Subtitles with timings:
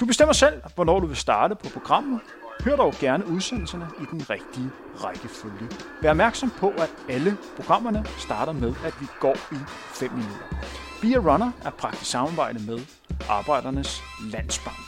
[0.00, 2.20] Du bestemmer selv, hvornår du vil starte på programmet.
[2.64, 5.68] Hør dog gerne udsendelserne i den rigtige rækkefølge.
[6.02, 9.58] Vær opmærksom på, at alle programmerne starter med, at vi går i
[9.94, 10.46] 5 minutter.
[11.02, 12.78] Be a Runner er praktisk samarbejde med
[13.28, 14.86] Arbejdernes Landsbank.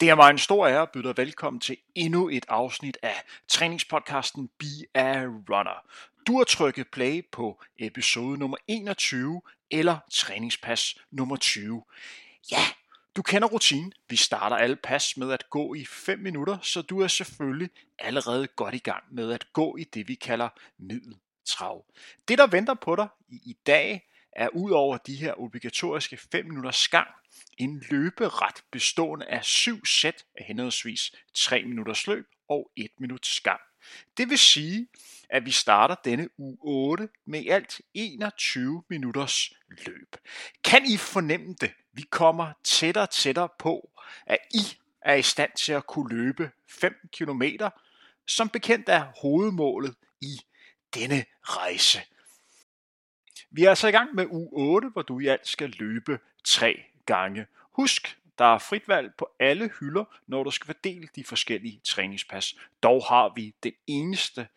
[0.00, 3.22] Det er mig en stor ære at byde dig velkommen til endnu et afsnit af
[3.48, 5.78] træningspodcasten Be a Runner.
[6.26, 11.84] Du har trykket play på episode nummer 21 eller træningspas nummer 20.
[12.50, 12.62] Ja,
[13.16, 13.92] du kender rutinen.
[14.08, 18.46] Vi starter alle pas med at gå i 5 minutter, så du er selvfølgelig allerede
[18.46, 20.48] godt i gang med at gå i det, vi kalder
[20.78, 21.84] middeltrav.
[22.28, 26.46] Det, der venter på dig i, i dag, er ud over de her obligatoriske 5
[26.46, 27.08] minutters gang,
[27.58, 33.60] en løberet bestående af syv sæt af henholdsvis 3 minutters løb og 1 minuts gang.
[34.16, 34.88] Det vil sige,
[35.30, 39.52] at vi starter denne uge 8 med alt 21 minutters
[39.86, 40.16] løb.
[40.64, 41.72] Kan I fornemme det?
[41.92, 43.90] Vi kommer tættere og tættere på,
[44.26, 47.42] at I er i stand til at kunne løbe 5 km,
[48.26, 50.40] som bekendt er hovedmålet i
[50.94, 52.00] denne rejse.
[53.50, 56.82] Vi er altså i gang med u 8, hvor du i alt skal løbe 3
[57.06, 57.46] gange.
[57.72, 62.54] Husk, der er frit valg på alle hylder, når du skal fordele de forskellige træningspas.
[62.82, 64.48] Dog har vi den eneste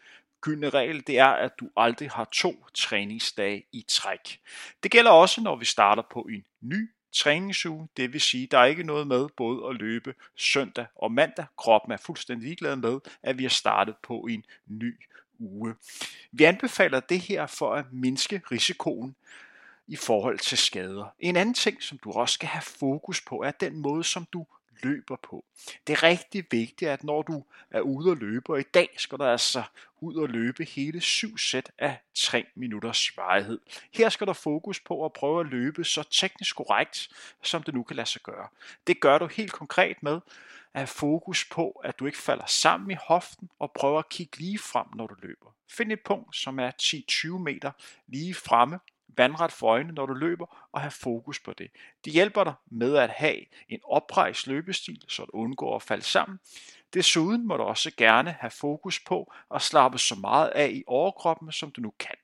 [0.44, 4.40] gyldne regel, det er, at du aldrig har to træningsdage i træk.
[4.84, 7.88] Det gælder også, når vi starter på en ny træningsuge.
[7.98, 11.46] Det vil sige, der er ikke noget med både at løbe søndag og mandag.
[11.58, 14.96] Kroppen er fuldstændig ligeglad med, at vi har startet på en ny
[15.40, 15.76] uge.
[16.32, 19.16] Vi anbefaler det her for at mindske risikoen
[19.88, 21.16] i forhold til skader.
[21.20, 24.46] En anden ting, som du også skal have fokus på, er den måde, som du
[24.84, 25.46] løber på.
[25.88, 29.18] Det er rigtig vigtigt, at når du er ude at løbe, og i dag skal
[29.18, 29.64] du altså
[30.02, 33.60] ud og løbe hele syv sæt af 3 minutters varighed.
[33.92, 37.10] Her skal der fokus på at prøve at løbe så teknisk korrekt,
[37.44, 38.48] som det nu kan lade sig gøre.
[38.88, 40.20] Det gør du helt konkret med
[40.74, 44.38] at have fokus på, at du ikke falder sammen i hoften og prøver at kigge
[44.38, 45.56] lige frem, når du løber.
[45.70, 47.72] Find et punkt, som er 10-20 meter
[48.08, 48.80] lige fremme,
[49.18, 51.72] vandret for øjnene, når du løber, og have fokus på det.
[52.06, 56.40] Det hjælper dig med at have en oprejst løbestil, så du undgår at falde sammen.
[56.94, 61.52] Desuden må du også gerne have fokus på at slappe så meget af i overkroppen,
[61.52, 62.16] som du nu kan.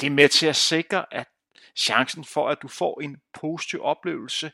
[0.00, 1.28] Det er med til at sikre, at
[1.76, 4.52] chancen for, at du får en positiv oplevelse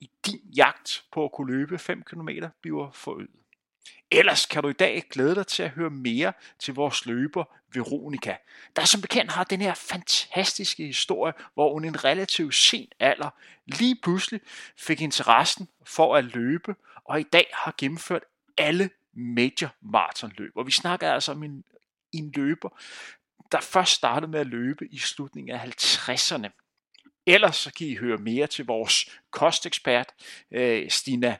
[0.00, 2.28] i din jagt på at kunne løbe 5 km,
[2.60, 3.41] bliver forøget.
[4.14, 8.36] Ellers kan du i dag glæde dig til at høre mere til vores løber Veronika,
[8.76, 13.30] der som bekendt har den her fantastiske historie, hvor hun i en relativt sen alder
[13.66, 14.40] lige pludselig
[14.76, 16.74] fik interessen for at løbe,
[17.04, 18.22] og i dag har gennemført
[18.58, 20.52] alle major maratonløb.
[20.56, 21.64] Og vi snakker altså om en,
[22.12, 22.68] en løber,
[23.52, 26.48] der først startede med at løbe i slutningen af 50'erne.
[27.26, 30.06] Ellers så kan I høre mere til vores kostekspert,
[30.50, 31.36] øh, Stina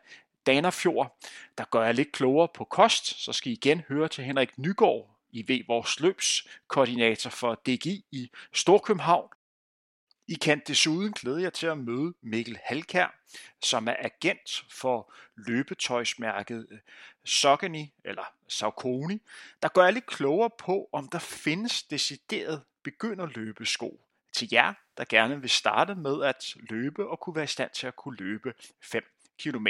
[0.47, 1.19] Danafjord,
[1.58, 5.16] der gør jeg lidt klogere på kost, så skal I igen høre til Henrik Nygaard,
[5.30, 9.28] I ved vores løbskoordinator for DGI i Storkøbenhavn.
[10.28, 13.14] I kan desuden glæde jer til at møde Mikkel Halkær,
[13.62, 16.78] som er agent for løbetøjsmærket øh,
[17.25, 19.22] Sogani eller Saucony,
[19.62, 24.00] der gør jeg lidt klogere på, om der findes decideret begynderløbesko.
[24.32, 27.86] Til jer, der gerne vil starte med at løbe og kunne være i stand til
[27.86, 29.04] at kunne løbe 5
[29.42, 29.66] km.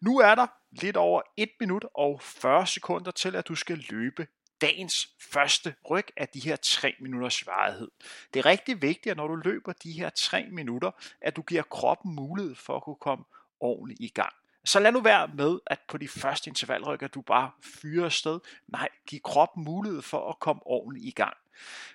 [0.00, 4.26] Nu er der lidt over 1 minut og 40 sekunder til, at du skal løbe
[4.60, 7.88] dagens første ryg af de her 3 minutters varighed.
[8.34, 11.62] Det er rigtig vigtigt, at når du løber de her 3 minutter, at du giver
[11.62, 13.24] kroppen mulighed for at kunne komme
[13.60, 14.32] ordentligt i gang.
[14.64, 18.40] Så lad nu være med, at på de første intervalrykker, du bare fyrer sted.
[18.68, 21.36] Nej, giv kroppen mulighed for at komme ordentligt i gang.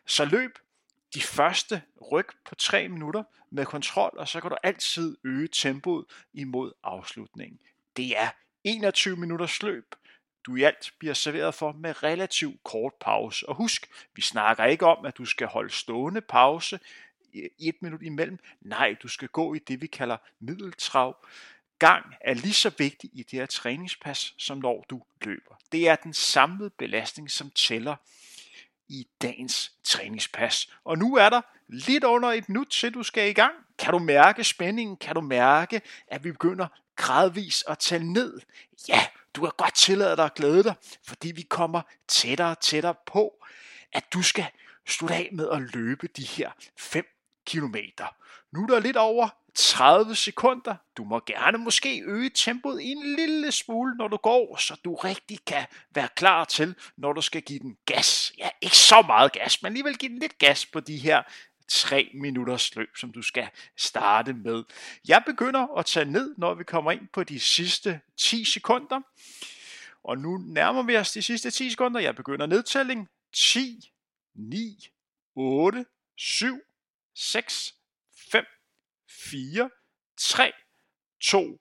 [0.06, 0.60] Så løb
[1.16, 1.82] de første
[2.12, 7.60] ryg på 3 minutter med kontrol, og så kan du altid øge tempoet imod afslutningen.
[7.98, 8.30] Det er
[8.64, 9.96] 21 minutters løb,
[10.46, 13.50] du i alt bliver serveret for med relativt kort pause.
[13.50, 16.80] Og husk, vi snakker ikke om, at du skal holde stående pause
[17.34, 18.40] i et minut imellem.
[18.62, 21.26] Nej, du skal gå i det, vi kalder middeltrav.
[21.80, 25.60] Gang er lige så vigtig i det her træningspas, som når du løber.
[25.72, 27.96] Det er den samlede belastning, som tæller
[28.88, 30.74] i dagens træningspas.
[30.84, 33.54] Og nu er der lidt under et minut til, du skal i gang.
[33.78, 34.98] Kan du mærke spændingen?
[34.98, 38.40] Kan du mærke, at vi begynder gradvis at tælle ned.
[38.88, 39.06] Ja,
[39.36, 40.76] du kan godt tillade dig at glæde dig,
[41.08, 43.46] fordi vi kommer tættere og tættere på,
[43.94, 44.46] at du skal
[44.88, 47.06] slutte af med at løbe de her 5
[47.46, 48.16] kilometer.
[48.52, 50.76] Nu er der lidt over 30 sekunder.
[50.98, 55.40] Du må gerne måske øge tempoet en lille smule, når du går, så du rigtig
[55.46, 55.66] kan
[55.96, 58.34] være klar til, når du skal give den gas.
[58.38, 61.24] Ja, ikke så meget gas, men alligevel give den lidt gas på de her
[61.68, 64.64] 3 minutters løb, som du skal starte med.
[65.08, 69.02] Jeg begynder at tage ned, når vi kommer ind på de sidste 10 sekunder.
[70.04, 72.00] Og nu nærmer vi os de sidste 10 sekunder.
[72.00, 73.10] Jeg begynder nedtælling.
[73.34, 73.92] 10,
[74.36, 74.90] 9,
[75.36, 75.86] 8,
[76.18, 76.60] 7,
[77.16, 77.74] 6,
[79.24, 79.70] 4,
[80.18, 80.52] 3,
[81.22, 81.60] 2,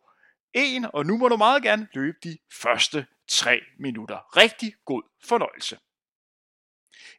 [0.55, 0.91] 1.
[0.93, 4.37] Og nu må du meget gerne løbe de første 3 minutter.
[4.37, 5.79] Rigtig god fornøjelse.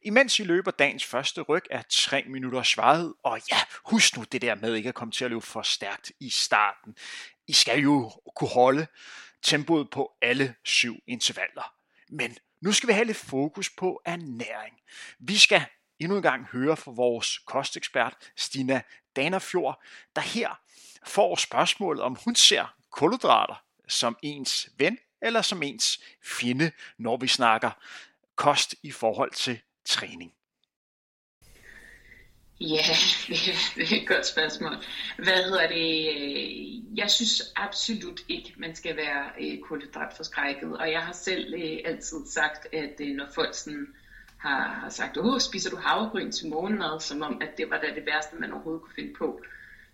[0.02, 4.42] Imens I løber dagens første ryg er 3 minutter svaret, og ja, husk nu det
[4.42, 6.98] der med ikke at komme til at løbe for stærkt i starten.
[7.48, 8.88] I skal jo kunne holde
[9.42, 11.74] tempoet på alle syv intervaller.
[12.10, 14.80] Men nu skal vi have lidt fokus på ernæring.
[15.20, 15.66] Vi skal
[16.00, 18.82] endnu en gang høre fra vores kostekspert Stina
[19.16, 19.84] Danafjord,
[20.16, 20.60] der her
[21.06, 27.28] får spørgsmålet, om hun ser kulhydrater som ens ven eller som ens fjende, når vi
[27.28, 27.72] snakker
[28.36, 30.34] kost i forhold til træning.
[32.62, 32.84] Ja,
[33.76, 34.72] det er et godt spørgsmål.
[35.18, 36.98] Hvad hedder det?
[36.98, 40.78] Jeg synes absolut ikke, man skal være øh, kulhydratforskrækket.
[40.78, 43.88] Og jeg har selv øh, altid sagt, at øh, når folk sådan
[44.46, 47.88] har, har sagt, åh, spiser du havregryn til morgenmad, som om, at det var da
[47.96, 49.42] det værste, man overhovedet kunne finde på,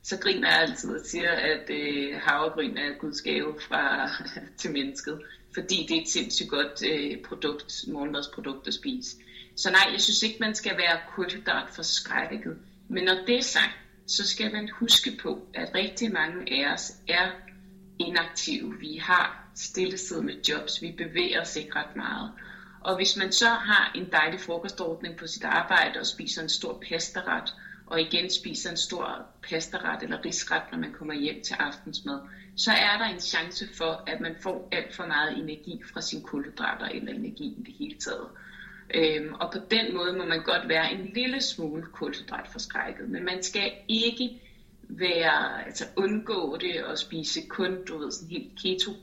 [0.03, 4.09] så griner jeg altid og siger, at øh, havregryn er Guds gave fra,
[4.59, 5.21] til mennesket,
[5.53, 9.17] fordi det er et sindssygt godt øh, produkt, morgenmadsprodukt at spise.
[9.55, 12.57] Så nej, jeg synes ikke, man skal være kulhydrat for skrækket.
[12.87, 13.77] Men når det er sagt,
[14.07, 17.29] så skal man huske på, at rigtig mange af os er
[17.99, 18.79] inaktive.
[18.79, 22.31] Vi har stillesiddende jobs, vi bevæger os ikke ret meget.
[22.81, 26.83] Og hvis man så har en dejlig frokostordning på sit arbejde og spiser en stor
[26.89, 27.53] pastaret,
[27.85, 32.19] og igen spiser en stor pastaret eller risret, når man kommer hjem til aftensmad,
[32.57, 36.21] så er der en chance for, at man får alt for meget energi fra sine
[36.21, 38.27] kulhydrater eller energi i det hele taget.
[38.93, 43.41] Øhm, og på den måde må man godt være en lille smule kulhydratforskrækket, men man
[43.41, 44.29] skal ikke
[44.89, 48.95] være, altså undgå det og spise kun, du ved, sådan helt keto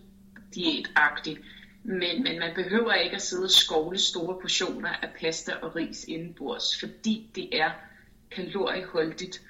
[0.54, 1.38] diætagtigt
[1.84, 6.04] men, men man behøver ikke at sidde og skovle store portioner af pasta og ris
[6.08, 7.70] indenbords, fordi det er
[8.30, 9.42] kalorieholdigt,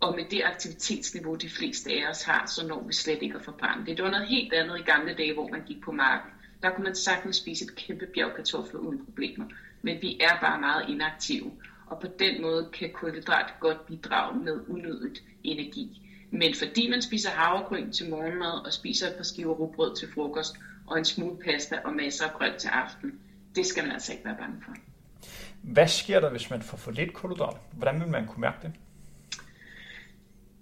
[0.00, 3.44] og med det aktivitetsniveau, de fleste af os har, så når vi slet ikke at
[3.44, 3.96] forbrænde det.
[3.96, 6.30] Det var noget helt andet i gamle dage, hvor man gik på marken.
[6.62, 9.44] Der kunne man sagtens spise et kæmpe bjerg kartofler uden problemer.
[9.82, 11.52] Men vi er bare meget inaktive,
[11.86, 16.00] og på den måde kan kulhydrat godt bidrage med unødigt energi.
[16.30, 20.54] Men fordi man spiser havregryn til morgenmad og spiser et par skiver rugbrød til frokost,
[20.86, 23.20] og en smule pasta og masser af grønt til aften.
[23.54, 24.72] Det skal man altså ikke være bange for.
[25.62, 27.56] Hvad sker der, hvis man får for lidt kulhydrat?
[27.72, 28.72] Hvordan vil man kunne mærke det?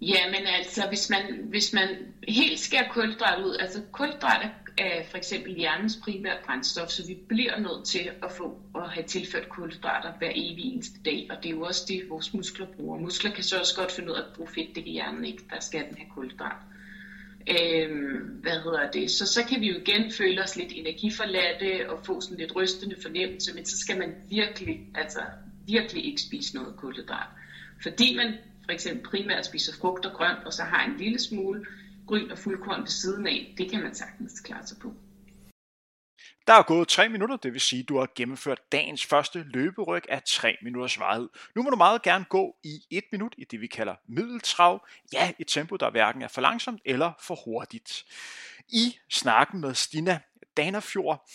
[0.00, 1.88] Ja, men altså, hvis man, hvis man
[2.29, 7.59] helt skærer kulhydrat ud, altså kulhydrat er for eksempel hjernens primære brændstof, så vi bliver
[7.59, 11.50] nødt til at få at have tilført kulhydrater hver evig eneste dag, og det er
[11.50, 12.99] jo også det, vores muskler bruger.
[12.99, 15.43] Muskler kan så også godt finde ud af at bruge fedt, det kan hjernen ikke,
[15.50, 16.56] der skal den have kulhydrat.
[17.50, 17.91] Øh,
[18.43, 19.11] hvad hedder det?
[19.11, 22.97] Så så kan vi jo igen føle os lidt energiforladte og få sådan lidt rystende
[23.02, 25.21] fornemmelse, men så skal man virkelig, altså
[25.66, 27.26] virkelig ikke spise noget kulhydrat.
[27.83, 31.64] Fordi man for eksempel primært spiser frugt og grønt, og så har en lille smule
[32.07, 34.95] gryn og fuldkorn ved siden af, det kan man sagtens klare sig på.
[36.47, 40.03] Der er gået 3 minutter, det vil sige, at du har gennemført dagens første løberyg
[40.09, 41.29] af 3 minutters varighed.
[41.55, 44.87] Nu må du meget gerne gå i 1 minut i det, vi kalder middeltrav.
[45.13, 48.05] Ja, et tempo, der hverken er for langsomt eller for hurtigt.
[48.69, 50.21] I snakken med Stina
[50.57, 51.29] Danafjord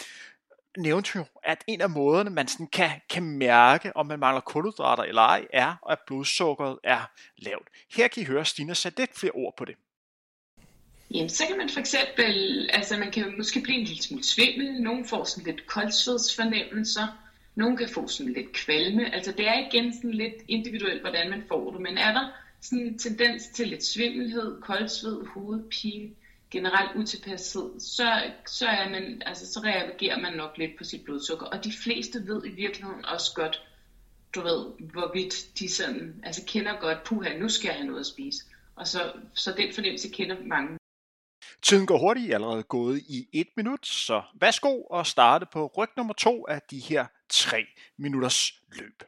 [0.77, 5.03] nævnte jo, at en af måderne, man sådan kan, kan mærke, om man mangler kulhydrater
[5.03, 7.01] eller ej, er, at blodsukkeret er
[7.37, 7.67] lavt.
[7.91, 9.75] Her kan I høre Stina sætte lidt flere ord på det.
[11.13, 14.81] Jamen, så kan man for eksempel, altså man kan måske blive en lille smule svimmel,
[14.81, 17.07] nogen får sådan lidt koldsvedsfornemmelser,
[17.55, 21.43] nogen kan få sådan lidt kvalme, altså det er igen sådan lidt individuelt, hvordan man
[21.47, 22.27] får det, men er der
[22.61, 26.09] sådan en tendens til lidt svimmelhed, koldsved, hovedpine,
[26.51, 31.45] generelt utilpashed, så, så, er man, altså, så reagerer man nok lidt på sit blodsukker.
[31.45, 33.61] Og de fleste ved i virkeligheden også godt,
[34.35, 38.05] du ved, hvorvidt de sådan, altså kender godt, puha, nu skal jeg have noget at
[38.05, 38.43] spise.
[38.75, 40.78] Og så, så den fornemmelse kender mange
[41.61, 46.13] Tiden går hurtigt, allerede gået i et minut, så værsgo og starte på ryg nummer
[46.13, 47.65] to af de her tre
[47.97, 49.03] minutters løb.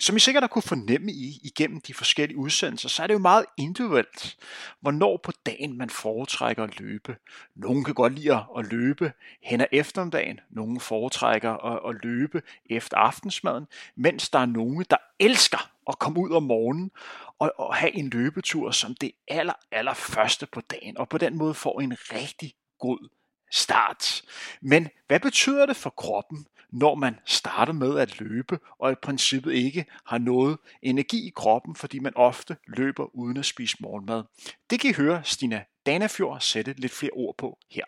[0.00, 3.18] Som I sikkert har kunne fornemme i igennem de forskellige udsendelser, så er det jo
[3.18, 4.36] meget individuelt,
[4.80, 7.16] hvornår på dagen man foretrækker at løbe.
[7.56, 12.96] Nogle kan godt lide at løbe hen ad eftermiddagen, nogle foretrækker at, at løbe efter
[12.96, 16.90] aftensmaden, mens der er nogle, der elsker at komme ud om morgenen
[17.38, 21.36] og, og have en løbetur som det aller, aller første på dagen, og på den
[21.36, 23.08] måde får en rigtig god
[23.52, 24.22] start.
[24.60, 29.52] Men hvad betyder det for kroppen, når man starter med at løbe, og i princippet
[29.52, 34.22] ikke har noget energi i kroppen, fordi man ofte løber uden at spise morgenmad?
[34.70, 37.84] Det kan I høre Stina Danafjord sætte lidt flere ord på her.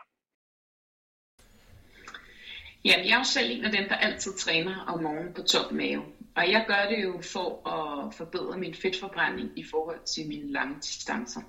[2.85, 5.75] Ja, jeg er jo selv en af dem, der altid træner om morgenen på tom
[5.75, 6.03] mave.
[6.37, 10.77] Og jeg gør det jo for at forbedre min fedtforbrænding i forhold til mine lange
[10.83, 11.41] distancer.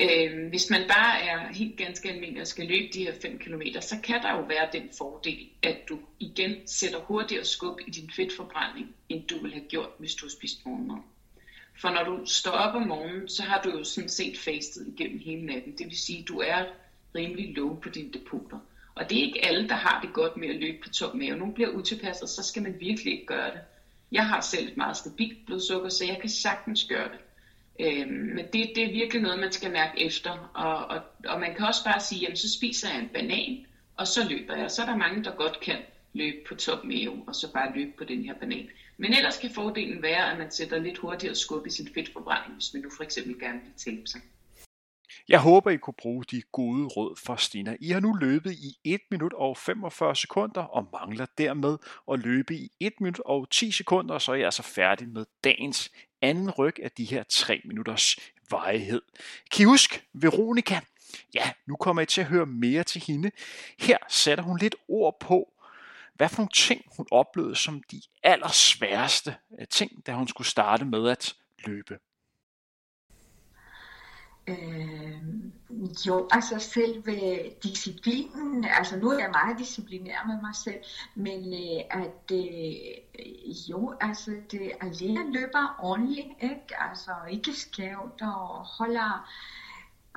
[0.00, 3.62] Øh, hvis man bare er helt ganske almindelig og skal løbe de her 5 km,
[3.80, 8.10] så kan der jo være den fordel, at du igen sætter hurtigere skub i din
[8.16, 11.02] fedtforbrænding, end du ville have gjort, hvis du har spist morgenmad.
[11.80, 15.18] For når du står op om morgenen, så har du jo sådan set fastet igennem
[15.18, 15.78] hele natten.
[15.78, 16.64] Det vil sige, at du er
[17.14, 18.58] rimelig low på dine depoter.
[18.94, 21.36] Og det er ikke alle, der har det godt med at løbe på tom mave.
[21.36, 23.60] Nogle bliver utilpasset, så skal man virkelig ikke gøre det.
[24.12, 27.18] Jeg har selv et meget stabilt blodsukker, så jeg kan sagtens gøre det.
[27.80, 30.50] Øhm, men det, det er virkelig noget, man skal mærke efter.
[30.54, 34.06] Og, og, og man kan også bare sige, jamen så spiser jeg en banan, og
[34.06, 34.70] så løber jeg.
[34.70, 35.78] Så er der mange, der godt kan
[36.12, 38.68] løbe på top mave, og så bare løbe på den her banan.
[38.96, 42.74] Men ellers kan fordelen være, at man sætter lidt hurtigere skub i sin fedtforbrænding, hvis
[42.74, 44.20] man nu for eksempel gerne vil tabe sig.
[45.28, 47.76] Jeg håber, I kunne bruge de gode råd fra Stina.
[47.80, 51.78] I har nu løbet i 1 minut og 45 sekunder og mangler dermed
[52.12, 55.26] at løbe i 1 minut og 10 sekunder, og så er jeg altså færdig med
[55.44, 55.90] dagens
[56.22, 58.16] anden ryg af de her 3 minutters
[58.50, 59.02] vejhed.
[59.52, 60.80] Kan I huske Veronika?
[61.34, 63.30] Ja, nu kommer I til at høre mere til hende.
[63.78, 65.52] Her sætter hun lidt ord på,
[66.14, 70.84] hvad for nogle ting hun oplevede som de allersværeste øh, ting, da hun skulle starte
[70.84, 71.34] med at
[71.66, 71.98] løbe.
[74.48, 75.22] Øh,
[76.06, 77.16] jo, altså selve
[77.62, 80.80] disciplinen, altså nu er jeg meget disciplinær med mig selv,
[81.14, 86.82] men øh, at øh, jo, altså det alene løber ordentligt, ikke?
[86.90, 89.30] Altså ikke skævt og holder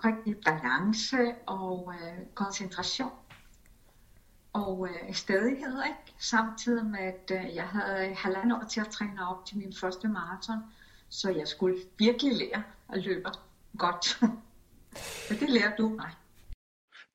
[0.05, 3.11] rigtig balance og øh, koncentration
[4.53, 6.15] og øh, stadighed, ikke?
[6.19, 10.07] Samtidig med, at øh, jeg havde halvandet år til at træne op til min første
[10.07, 10.59] maraton,
[11.09, 13.29] så jeg skulle virkelig lære at løbe
[13.77, 14.21] godt.
[15.29, 16.11] Men det lærer du mig.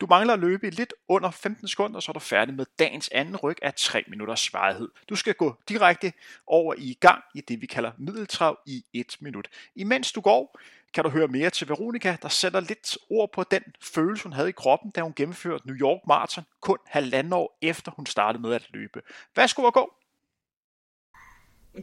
[0.01, 3.09] Du mangler at løbe i lidt under 15 sekunder, så er du færdig med dagens
[3.09, 4.89] anden ryg af 3 minutters varighed.
[5.09, 6.13] Du skal gå direkte
[6.47, 9.49] over i gang i det, vi kalder middeltrav i 1 minut.
[9.75, 10.59] Imens du går,
[10.95, 14.49] kan du høre mere til Veronika, der sætter lidt ord på den følelse, hun havde
[14.49, 18.55] i kroppen, da hun gennemførte New York Marathon kun halvandet år efter hun startede med
[18.55, 19.03] at løbe.
[19.35, 19.95] Hvad skulle at gå?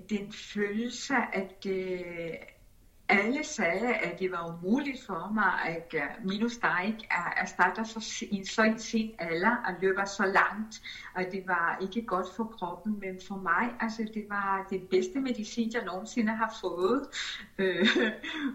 [0.10, 2.34] Den følelse, at, øh,
[3.10, 7.08] alle sagde, at det var umuligt for mig, at øh, minus dig ikke
[7.46, 10.82] starte så i så en sen alder og løber så langt,
[11.16, 15.20] og det var ikke godt for kroppen, men for mig, altså det var det bedste
[15.20, 17.08] medicin, jeg nogensinde har fået
[17.58, 17.88] øh,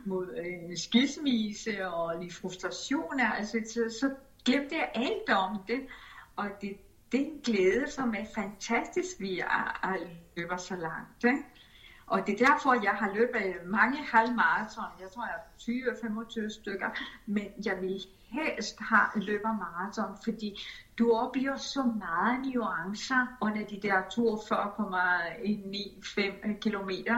[0.05, 4.11] mod øh, skilsmisse og lige frustrationer, altså så, så
[4.45, 5.81] glemte jeg alt om det,
[6.37, 6.77] og det,
[7.13, 9.99] det er en glæde, som er fantastisk ved at, at
[10.37, 11.25] løber så langt.
[11.25, 11.43] Ikke?
[12.13, 15.01] Og det er derfor, jeg har løbet øh, mange halvmarathon.
[15.01, 15.41] Jeg tror, jeg er
[16.47, 16.91] 20-25 stykker.
[17.27, 18.01] Men jeg vil
[18.33, 20.59] helst have løber maraton, fordi
[20.99, 27.17] du oplever så meget nuancer under de der 42,95 km, øh,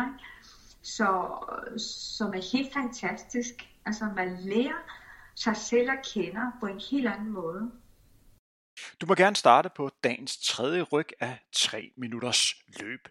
[0.82, 1.38] Så,
[2.16, 3.68] som er helt fantastisk.
[3.86, 4.82] Altså man lærer
[5.34, 7.70] sig selv at kende på en helt anden måde.
[9.00, 13.08] Du må gerne starte på dagens tredje ryg af 3 minutters løb.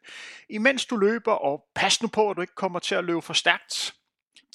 [0.49, 3.33] Imens du løber, og pas nu på, at du ikke kommer til at løbe for
[3.33, 3.95] stærkt.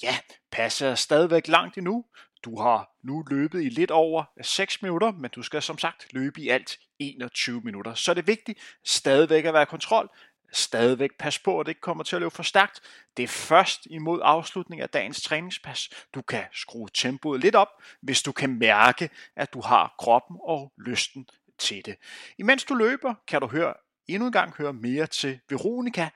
[0.03, 0.17] Ja,
[0.51, 2.05] passer stadigvæk langt endnu.
[2.43, 6.41] Du har nu løbet i lidt over 6 minutter, men du skal som sagt løbe
[6.41, 7.93] i alt 21 minutter.
[7.93, 10.09] Så det er vigtigt stadigvæk at være i kontrol,
[10.51, 12.81] stadigvæk pas på, at det ikke kommer til at løbe for stærkt.
[13.17, 15.89] Det er først imod afslutningen af dagens træningspas.
[16.13, 17.67] Du kan skrue tempoet lidt op,
[18.01, 21.27] hvis du kan mærke, at du har kroppen og lysten
[21.57, 21.95] til det.
[22.37, 23.73] Imens du løber, kan du høre
[24.07, 26.09] endnu en gang høre mere til Veronika.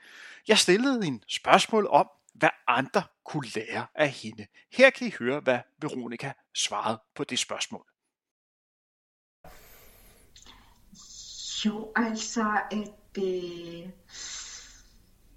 [0.47, 4.47] Jeg stillede en spørgsmål om, hvad andre kunne lære af hende.
[4.71, 7.85] Her kan I høre, hvad Veronika svarede på det spørgsmål.
[11.65, 13.89] Jo, altså, at øh,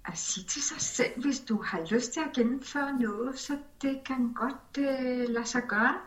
[0.05, 4.01] at sige til sig selv, hvis du har lyst til at gennemføre noget, så det
[4.05, 6.01] kan godt øh, lade sig gøre.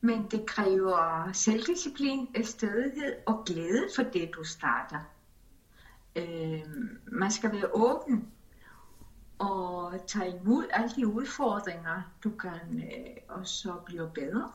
[0.00, 5.00] Men det kræver selvdisciplin, stedighed og glæde for det, du starter.
[6.16, 6.62] øh,
[7.06, 8.28] man skal være åben
[9.38, 14.52] og tage imod alle de udfordringer, du kan øh, og så blive bedre.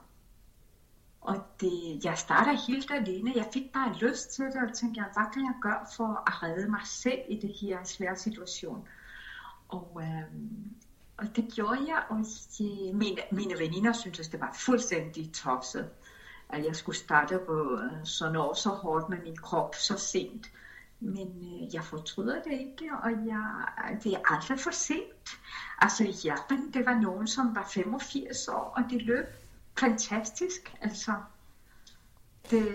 [1.26, 3.34] Og det, jeg starter helt alene.
[3.36, 6.70] Jeg fik bare lyst til det, og tænkte, hvad kan jeg gøre for at redde
[6.70, 8.88] mig selv i det her svære situation?
[9.70, 10.24] Og, øh,
[11.18, 12.26] og det gjorde jeg, og
[12.58, 15.90] de, mine, mine veninder syntes, det var fuldstændig tosset,
[16.50, 20.48] at jeg skulle starte på øh, sådan år så hårdt med min krop så sent.
[21.00, 23.66] Men øh, jeg fortryder det ikke, og jeg,
[24.04, 25.30] det er aldrig for sent.
[25.82, 29.45] Altså i Japan, det var nogen, som var 85 år, og det løb
[29.80, 30.74] fantastisk.
[30.82, 31.12] Altså,
[32.52, 32.68] det,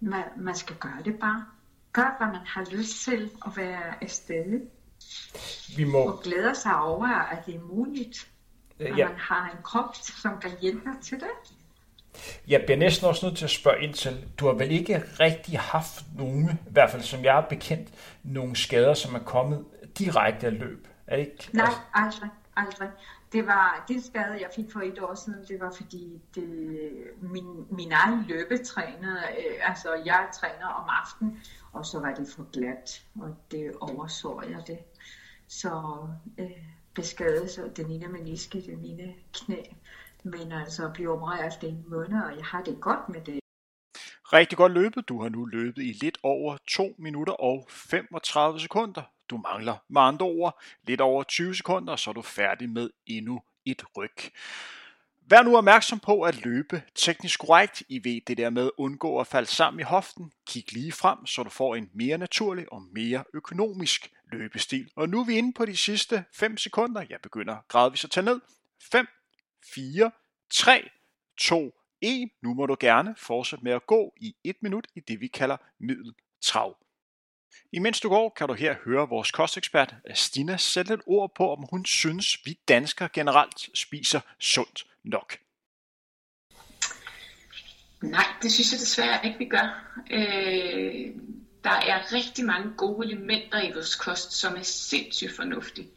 [0.00, 1.44] man, man skal gøre det bare.
[1.92, 4.60] Gør, hvad man har lyst til at være afsted.
[5.76, 5.98] Vi må...
[5.98, 8.28] Og glæder sig over, at det er muligt.
[8.80, 9.08] At ja.
[9.08, 11.28] man har en krop, som kan hjælpe til det.
[12.48, 15.58] Jeg bliver næsten også nødt til at spørge ind til, du har vel ikke rigtig
[15.58, 17.88] haft nogen, i hvert fald som jeg er bekendt,
[18.22, 19.64] nogle skader, som er kommet
[19.98, 20.88] direkte af løb?
[21.06, 21.48] Er det ikke?
[21.52, 21.80] Nej, altså...
[21.94, 22.88] aldrig, aldrig.
[23.32, 26.48] Det var det skade, jeg fik for et år siden, det var fordi det,
[27.20, 31.42] min, min egen løbetræner, øh, altså jeg træner om aftenen,
[31.72, 34.78] og så var det for glat, og det overså jeg det.
[35.46, 36.06] Så
[36.38, 36.50] øh,
[36.94, 39.62] beskadede så den ene meniske, den ene knæ,
[40.22, 43.40] men altså blev opereret efter en måned, og jeg har det godt med det.
[44.32, 45.08] Rigtig godt løbet.
[45.08, 49.02] Du har nu løbet i lidt over 2 minutter og 35 sekunder.
[49.30, 53.42] Du mangler med andre ord lidt over 20 sekunder, så er du færdig med endnu
[53.64, 54.32] et ryg.
[55.30, 57.82] Vær nu opmærksom på at løbe teknisk korrekt.
[57.88, 60.32] I ved det der med at undgå at falde sammen i hoften.
[60.46, 64.90] Kig lige frem, så du får en mere naturlig og mere økonomisk løbestil.
[64.96, 67.04] Og nu er vi inde på de sidste 5 sekunder.
[67.10, 68.40] Jeg begynder gradvist at tage ned.
[68.92, 69.06] 5,
[69.74, 70.10] 4,
[70.50, 70.90] 3,
[71.38, 72.30] 2, 1.
[72.42, 75.56] Nu må du gerne fortsætte med at gå i 1 minut i det vi kalder
[75.78, 76.76] middeltrav.
[77.72, 81.66] Imens du går, kan du her høre vores kostekspert Stina sætte et ord på, om
[81.70, 85.38] hun synes, vi danskere generelt spiser sundt nok.
[88.02, 89.94] Nej, det synes jeg desværre ikke, vi gør.
[90.10, 91.14] Øh,
[91.64, 95.88] der er rigtig mange gode elementer i vores kost, som er sindssygt fornuftige.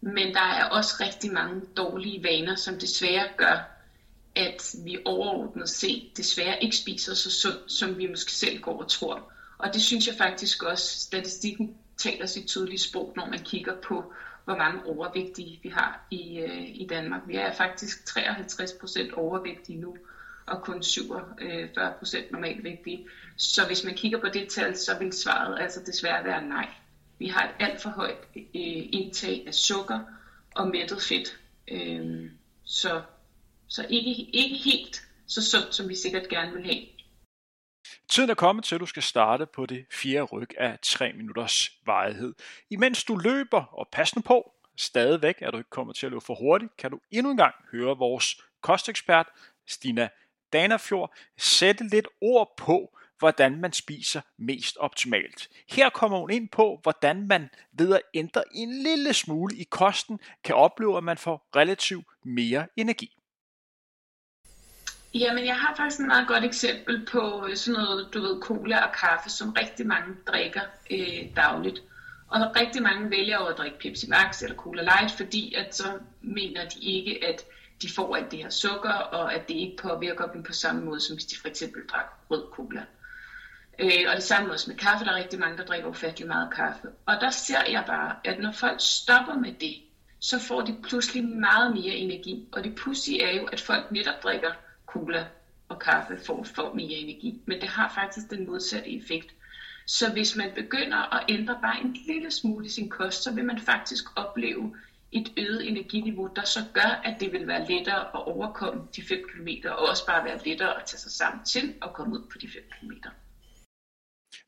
[0.00, 3.72] Men der er også rigtig mange dårlige vaner, som desværre gør,
[4.36, 8.90] at vi overordnet set desværre ikke spiser så sundt, som vi måske selv går og
[8.90, 9.31] tror.
[9.62, 14.12] Og det synes jeg faktisk også, statistikken taler sit tydelige sprog, når man kigger på,
[14.44, 17.22] hvor mange overvægtige vi har i, øh, i Danmark.
[17.26, 19.96] Vi er faktisk 53 procent overvægtige nu,
[20.46, 23.06] og kun 47 procent normalvægtige.
[23.36, 26.68] Så hvis man kigger på det tal, så vil svaret altså desværre være nej.
[27.18, 28.44] Vi har et alt for højt øh,
[28.92, 29.98] indtag af sukker
[30.54, 31.38] og mættet fedt.
[31.68, 32.30] Øh,
[32.64, 33.02] så
[33.68, 36.80] så ikke, ikke helt så sundt, som vi sikkert gerne vil have.
[38.08, 41.70] Tiden er kommet til, at du skal starte på det fjerde ryg af 3 minutters
[41.86, 42.34] varighed.
[42.70, 46.34] Imens du løber, og passer på, stadigvæk er du ikke kommet til at løbe for
[46.34, 49.26] hurtigt, kan du endnu en gang høre vores kostekspert,
[49.66, 50.08] Stina
[50.52, 55.48] Danafjord, sætte lidt ord på, hvordan man spiser mest optimalt.
[55.68, 60.20] Her kommer hun ind på, hvordan man ved at ændre en lille smule i kosten,
[60.44, 63.16] kan opleve, at man får relativt mere energi.
[65.14, 68.84] Jamen, jeg har faktisk et meget godt eksempel på øh, sådan noget, du ved, cola
[68.84, 71.82] og kaffe, som rigtig mange drikker øh, dagligt.
[72.28, 76.68] Og rigtig mange vælger at drikke Pepsi Max eller Cola Light, fordi at så mener
[76.68, 77.44] de ikke, at
[77.82, 81.00] de får alt det her sukker, og at det ikke påvirker dem på samme måde,
[81.00, 82.84] som hvis de for eksempel drak rød cola.
[83.78, 86.52] Øh, og det samme også med kaffe, der er rigtig mange, der drikker ufattelig meget
[86.54, 86.88] kaffe.
[87.06, 89.74] Og der ser jeg bare, at når folk stopper med det,
[90.20, 92.48] så får de pludselig meget mere energi.
[92.52, 94.50] Og det pussy er jo, at folk netop drikker
[94.92, 95.26] cola
[95.68, 97.40] og kaffe for at få mere energi.
[97.46, 99.34] Men det har faktisk den modsatte effekt.
[99.86, 103.44] Så hvis man begynder at ændre bare en lille smule i sin kost, så vil
[103.44, 104.76] man faktisk opleve
[105.12, 109.18] et øget energiniveau, der så gør, at det vil være lettere at overkomme de 5
[109.28, 112.38] km, og også bare være lettere at tage sig sammen til at komme ud på
[112.38, 112.92] de 5 km.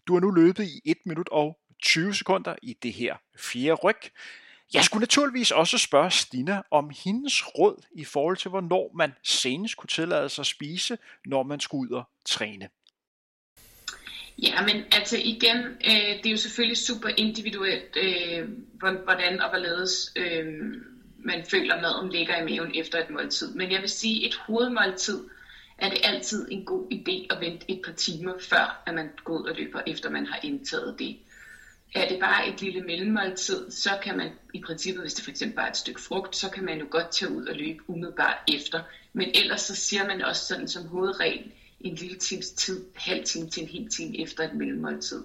[0.06, 4.00] Du har nu løbet i 1 minut og 20 sekunder i det her fjerde ryg.
[4.74, 9.76] Jeg skulle naturligvis også spørge Stina om hendes råd i forhold til, hvornår man senest
[9.76, 12.68] kunne tillade sig at spise, når man skulle ud og træne.
[14.42, 18.48] Ja, men altså igen, øh, det er jo selvfølgelig super individuelt, øh,
[19.04, 20.46] hvordan og hvorledes øh,
[21.24, 23.54] man føler maden ligger i maven efter et måltid.
[23.54, 25.24] Men jeg vil sige, et hovedmåltid
[25.78, 29.38] er det altid en god idé at vente et par timer, før at man går
[29.38, 31.16] ud og løber, efter man har indtaget det.
[31.94, 35.56] Er det bare et lille mellemmåltid, så kan man i princippet, hvis det for eksempel
[35.56, 38.36] bare er et stykke frugt, så kan man jo godt tage ud og løbe umiddelbart
[38.54, 38.82] efter.
[39.12, 43.50] Men ellers så siger man også sådan som hovedregel en lille times tid, halv time
[43.50, 45.24] til en hel time efter et mellemmåltid.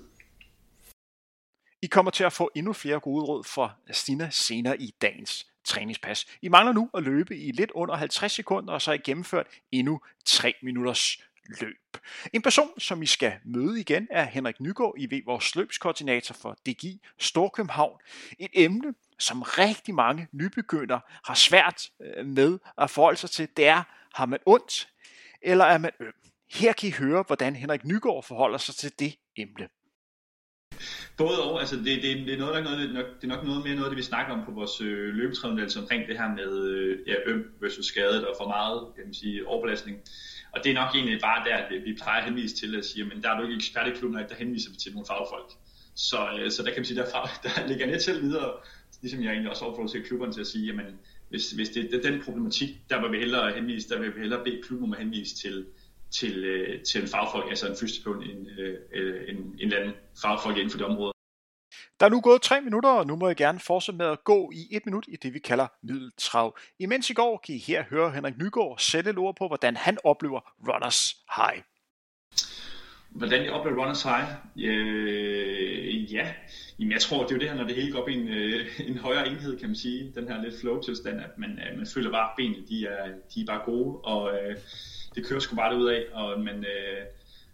[1.82, 6.26] I kommer til at få endnu flere gode råd fra Stina senere i dagens træningspas.
[6.42, 9.48] I mangler nu at løbe i lidt under 50 sekunder, og så har I gennemført
[9.72, 11.18] endnu 3 minutters
[11.62, 11.98] løb.
[12.34, 16.58] En person, som I skal møde igen, er Henrik Nygaard, I ved vores løbskoordinator for
[16.66, 18.00] DGI Storkøbenhavn.
[18.40, 23.68] Et emne, som rigtig mange nybegyndere har svært øh, med at forholde sig til, det
[23.68, 23.84] er,
[24.14, 24.90] har man ondt,
[25.42, 26.14] eller er man øm?
[26.52, 29.70] Her kan I høre, hvordan Henrik Nygaard forholder sig til det emne.
[31.24, 33.24] Både og, altså det, det, det, er noget, der er noget, det, er nok, det
[33.24, 36.08] er nok noget mere noget, det vi snakker om på vores øh, løbetræning, altså omkring
[36.08, 39.98] det her med øh, ja, øm versus skadet og for meget kan man sige, overbelastning.
[40.52, 43.04] Og det er nok egentlig bare der, at vi plejer at henvise til at sige,
[43.06, 45.50] men der er du ikke ekspert i klubben, der henviser vi til nogle fagfolk.
[45.96, 48.52] Så, øh, så der kan man sige, derfra, der ligger net til videre,
[49.02, 50.86] ligesom jeg egentlig også opfordrer til klubberne til at sige, jamen
[51.30, 54.44] hvis, hvis det er den problematik, der vil vi hellere henvise, der vil vi hellere
[54.44, 55.66] bede klubben om at henvise til,
[56.12, 60.58] til, øh, til en fagfolk, altså en fysioterapeut, en, øh, en, en eller anden fagfolk
[60.58, 61.14] inden for det område.
[62.00, 64.52] Der er nu gået tre minutter, og nu må jeg gerne fortsætte med at gå
[64.54, 66.58] i et minut i det, vi kalder middeltrav.
[66.80, 69.98] Imens i går kan I her høre Henrik Nygaard sætte et ord på, hvordan han
[70.04, 71.64] oplever runners high.
[73.10, 74.28] Hvordan jeg oplever runners high?
[74.58, 76.34] Øh, ja,
[76.80, 78.28] Jamen, jeg tror, det er jo det her, når det hele går op i en,
[78.28, 80.12] øh, en højere enhed, kan man sige.
[80.16, 83.42] Den her lidt flow-tilstand, at man, øh, man føler bare, at benene de er, de
[83.42, 84.58] er bare gode, og øh,
[85.20, 87.02] det kører sgu bare ud af, og man, øh,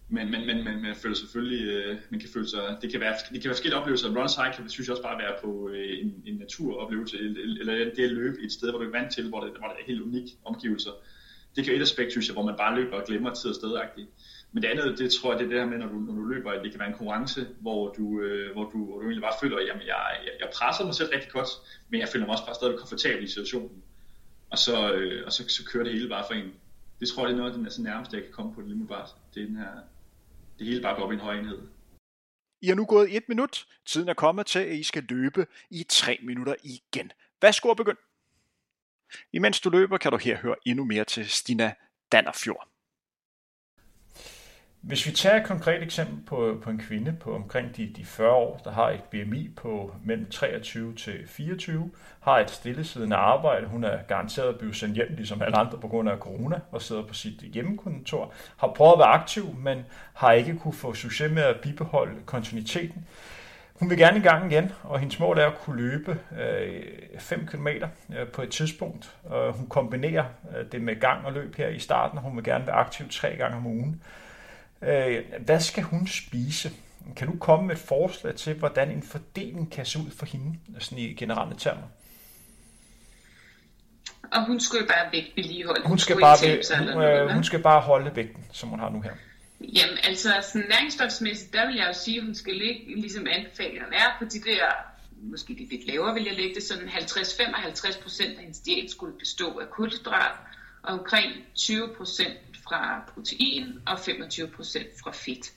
[0.10, 3.14] men, men, men, men man føler selvfølgelig, øh, man kan føle sig, det kan være,
[3.34, 4.16] det kan være forskellige oplevelser.
[4.18, 7.18] Run cycle, synes jeg også bare være på øh, en, en naturoplevelse,
[7.60, 9.78] eller det at løbe et sted, hvor du er vant til, hvor det, hvor det
[9.82, 10.92] er helt unik omgivelser.
[11.56, 13.56] Det kan være et aspekt, synes jeg, hvor man bare løber og glemmer tid og
[13.56, 13.72] sted
[14.52, 16.24] Men det andet, det tror jeg, det er det her med, når du, når du
[16.24, 19.28] løber, at det kan være en konkurrence, hvor du, øh, hvor du, hvor du egentlig
[19.28, 21.50] bare føler, at jamen, jeg, jeg, jeg presser mig selv rigtig godt,
[21.90, 23.84] men jeg føler mig også bare stadig komfortabel i situationen.
[24.50, 26.54] Og så, øh, og så, så kører det hele bare for en.
[27.00, 28.70] Det tror jeg, det er noget af det altså, nærmeste, jeg kan komme på det
[28.70, 29.08] lige bare.
[29.34, 29.72] Det er den her,
[30.60, 31.68] det hele bare går op i en høj enhed.
[32.62, 33.68] I har nu gået et minut.
[33.86, 37.12] Tiden er kommet til, at I skal løbe i tre minutter igen.
[37.42, 37.98] Værsgo at begynd.
[39.34, 41.74] Imens du løber, kan du her høre endnu mere til Stina
[42.12, 42.75] Dannerfjord.
[44.86, 48.32] Hvis vi tager et konkret eksempel på, på en kvinde på omkring de, de 40
[48.32, 53.84] år, der har et BMI på mellem 23 til 24, har et stillesiddende arbejde, hun
[53.84, 57.04] er garanteret at blive sendt hjem, ligesom alle andre på grund af corona, og sidder
[57.04, 61.44] på sit hjemmekontor, har prøvet at være aktiv, men har ikke kunne få succes med
[61.44, 63.08] at bibeholde kontinuiteten.
[63.74, 66.84] Hun vil gerne i gang igen, og hendes mål er at kunne løbe øh,
[67.20, 69.16] 5 km øh, på et tidspunkt.
[69.54, 70.26] Hun kombinerer
[70.58, 73.10] øh, det med gang og løb her i starten, og hun vil gerne være aktiv
[73.10, 74.02] tre gange om ugen.
[74.82, 76.72] Øh, hvad skal hun spise?
[77.16, 80.60] Kan du komme med et forslag til, hvordan en fordeling kan se ud for hende,
[80.80, 81.88] sådan i generelle termer?
[84.32, 85.82] Og hun skal bare vægt vedligeholde.
[85.82, 88.90] Hun, hun skal, bare, be, hun, øh, hun skal bare holde vægten, som hun har
[88.90, 89.12] nu her.
[89.62, 93.96] Jamen, altså sådan næringsstofsmæssigt, der vil jeg jo sige, at hun skal ligge, ligesom anbefalingerne
[93.96, 94.66] er, på de der,
[95.22, 99.18] måske de lidt lavere vil jeg lægge det, sådan 50-55 procent af hendes diæt skulle
[99.20, 100.32] bestå af kulhydrat,
[100.84, 105.52] og omkring 20 procent fra protein og 25% fra fedt.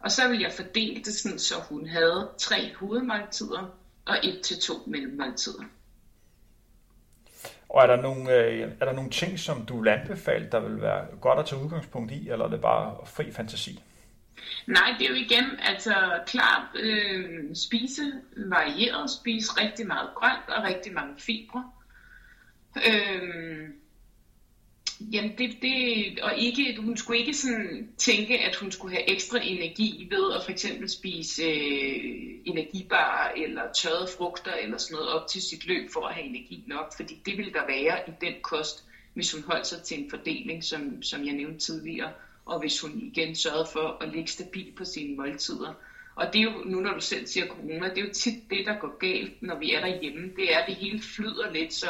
[0.00, 3.74] Og så vil jeg fordele det sådan, så hun havde tre hovedmåltider
[4.06, 5.64] og et til to mellemmåltider.
[7.68, 10.82] Og er der, nogle, øh, er der nogle ting, som du vil anbefale, der vil
[10.82, 13.82] være godt at tage udgangspunkt i, eller er det bare fri fantasi?
[14.66, 15.94] Nej, det er jo igen, altså
[16.26, 18.02] klart øh, spise
[18.36, 21.70] varieret, spise rigtig meget grønt og rigtig mange fibre.
[22.76, 23.68] Øh,
[25.00, 29.38] Jamen, det, det, og ikke, hun skulle ikke sådan tænke, at hun skulle have ekstra
[29.42, 35.28] energi ved at for eksempel spise øh, energibar eller tørrede frugter eller sådan noget op
[35.28, 38.34] til sit løb for at have energi nok, fordi det ville der være i den
[38.42, 38.84] kost,
[39.14, 42.12] hvis hun holdt sig til en fordeling, som, som jeg nævnte tidligere,
[42.44, 45.74] og hvis hun igen sørgede for at ligge stabil på sine måltider.
[46.14, 48.66] Og det er jo, nu når du selv siger corona, det er jo tit det,
[48.66, 50.30] der går galt, når vi er derhjemme.
[50.36, 51.86] Det er, at det hele flyder lidt, så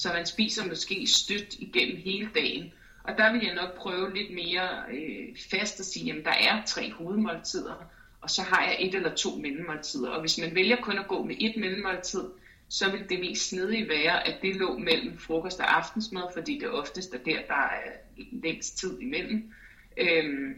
[0.00, 2.72] så man spiser måske stødt igennem hele dagen.
[3.04, 6.64] Og der vil jeg nok prøve lidt mere øh, fast at sige, at der er
[6.66, 7.84] tre hovedmåltider,
[8.20, 10.08] og så har jeg et eller to mellemmåltider.
[10.08, 12.24] Og hvis man vælger kun at gå med et mellemmåltid,
[12.68, 16.70] så vil det mest snedige være, at det lå mellem frokost og aftensmad, fordi det
[16.70, 17.92] oftest er der, der er
[18.32, 19.52] længst tid imellem.
[19.96, 20.54] Øhm,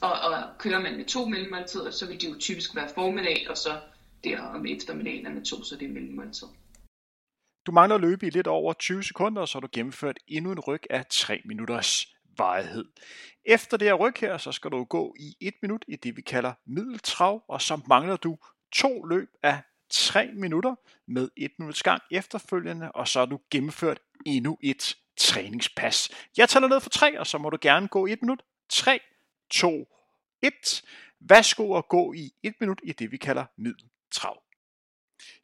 [0.00, 3.56] og, og kører man med to mellemmåltider, så vil det jo typisk være formiddag, og
[3.56, 3.80] så
[4.24, 6.48] der om eftermiddagen er med to, så det er mellemmåltid.
[7.66, 10.60] Du mangler at løbe i lidt over 20 sekunder, så har du gennemført endnu en
[10.60, 12.06] ryg af 3 minutters
[12.38, 12.84] varighed.
[13.44, 16.22] Efter det her ryg her, så skal du gå i 1 minut i det, vi
[16.22, 18.38] kalder middeltrav, og så mangler du
[18.72, 20.74] to løb af 3 minutter
[21.06, 26.10] med 1 minuts gang efterfølgende, og så har du gennemført endnu et træningspas.
[26.36, 28.42] Jeg tæller ned for 3, og så må du gerne gå i 1 minut.
[28.68, 29.00] 3,
[29.50, 29.88] 2,
[30.42, 30.52] 1.
[31.20, 34.43] Værsgo at gå i 1 minut i det, vi kalder middeltrav.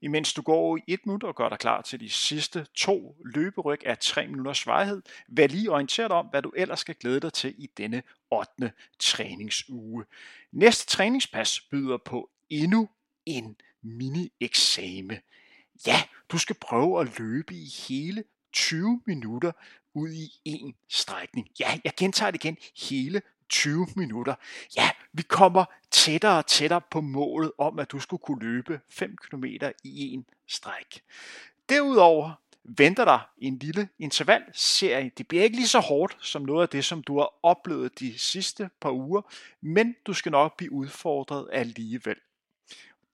[0.02, 3.86] Imens du går i et minut og gør dig klar til de sidste to løberyg
[3.86, 7.54] af 3 minutters varighed, vær lige orienteret om, hvad du ellers skal glæde dig til
[7.58, 8.72] i denne 8.
[8.98, 10.04] træningsuge.
[10.52, 12.88] Næste træningspas byder på endnu
[13.26, 15.18] en mini-eksamen.
[15.86, 19.52] Ja, du skal prøve at løbe i hele 20 minutter
[19.94, 21.48] ud i en strækning.
[21.60, 22.56] Ja, jeg gentager det igen.
[22.90, 24.34] Hele 20 minutter.
[24.76, 29.16] Ja, vi kommer tættere og tættere på målet om, at du skulle kunne løbe 5
[29.16, 29.44] km
[29.84, 31.02] i en stræk.
[31.68, 32.32] Derudover
[32.64, 35.10] venter der en lille intervalserie.
[35.18, 38.18] Det bliver ikke lige så hårdt som noget af det, som du har oplevet de
[38.18, 39.22] sidste par uger,
[39.60, 42.16] men du skal nok blive udfordret alligevel.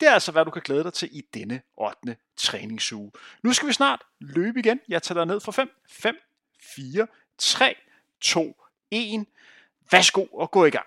[0.01, 2.16] Det er altså, hvad du kan glæde dig til i denne 8.
[2.37, 3.12] træningsuge.
[3.42, 4.81] Nu skal vi snart løbe igen.
[4.88, 6.16] Jeg tager dig ned fra 5, 5,
[6.61, 7.07] 4,
[7.38, 7.75] 3,
[8.20, 9.27] 2, 1.
[9.90, 10.87] Værsgo og gå i gang.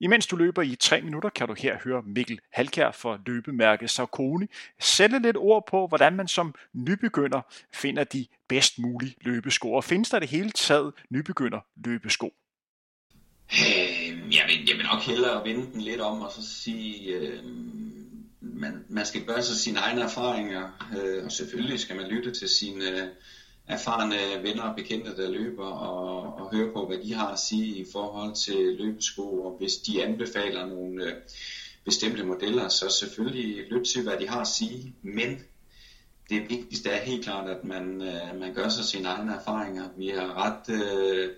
[0.00, 4.50] Imens du løber i 3 minutter, kan du her høre Mikkel Halkær fra løbemærket Saucony
[4.80, 7.40] sætte lidt ord på, hvordan man som nybegynder
[7.72, 9.72] finder de bedst mulige løbesko.
[9.72, 12.34] Og findes der det hele taget nybegynder løbesko?
[13.52, 17.44] Øh, jeg, vil, jeg vil nok hellere vende den lidt om og så sige, øh,
[18.40, 22.48] man, man skal gøre sig sine egne erfaringer, øh, og selvfølgelig skal man lytte til
[22.48, 23.08] sine øh,
[23.68, 27.76] erfarne venner og bekendte, der løber, og, og høre på, hvad de har at sige
[27.76, 31.12] i forhold til løbesko, og hvis de anbefaler nogle øh,
[31.84, 35.40] bestemte modeller, så selvfølgelig lyt til, hvad de har at sige, men
[36.30, 39.88] det vigtigste er helt klart, at man, øh, man gør sig sine egne erfaringer.
[39.96, 40.82] Vi har ret...
[40.82, 41.30] Øh,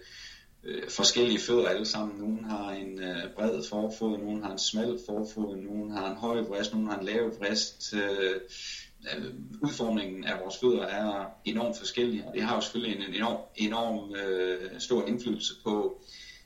[0.65, 2.19] øh, forskellige fødder alle sammen.
[2.19, 6.41] Nogen har en øh, bred forfod, nogen har en smal forfod, nogen har en høj
[6.41, 7.95] vrist, nogen har en lav vrist.
[7.95, 8.41] Øh,
[9.03, 13.41] øh, udformningen af vores fødder er enormt forskellige, og det har jo selvfølgelig en enorm,
[13.57, 16.01] enorm øh, stor indflydelse på,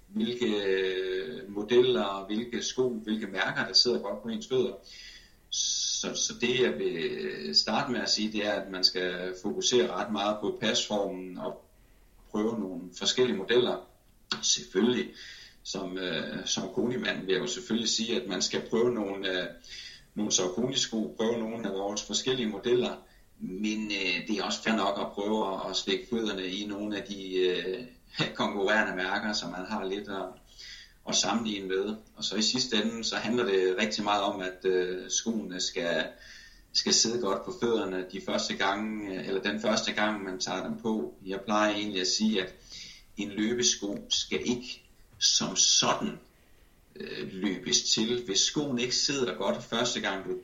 [0.09, 4.73] hvilke øh, modeller, hvilke sko, hvilke mærker, der sidder godt på ens fødder.
[5.51, 9.91] Så, så det jeg vil starte med at sige, det er, at man skal fokusere
[9.91, 11.65] ret meget på pasformen og
[12.31, 13.77] prøve nogle forskellige modeller,
[14.43, 15.09] selvfølgelig
[15.63, 19.47] som, øh, som konimand vil jeg jo selvfølgelig sige, at man skal prøve nogle, øh,
[20.15, 22.97] nogle Saucony-sko, prøve nogle af vores forskellige modeller,
[23.41, 26.97] men øh, det er også fair nok at prøve at, at stikke fødderne i nogle
[26.97, 27.85] af de øh,
[28.41, 30.27] konkurrerende mærker, som man har lidt at,
[31.09, 31.97] at sammenligne med.
[32.17, 36.07] Og så i sidste ende, så handler det rigtig meget om, at øh, skoene skal,
[36.73, 40.65] skal sidde godt på fødderne de første gange, øh, eller den første gang, man tager
[40.65, 41.15] dem på.
[41.27, 42.55] Jeg plejer egentlig at sige, at
[43.17, 44.83] en løbesko skal ikke
[45.19, 46.19] som sådan
[47.01, 48.23] øh, løbes til.
[48.27, 50.39] Hvis skoen ikke sidder godt første gang du